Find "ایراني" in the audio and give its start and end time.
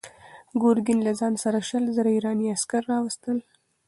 2.15-2.45